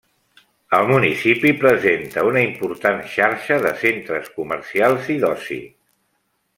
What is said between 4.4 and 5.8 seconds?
comercials i d'oci.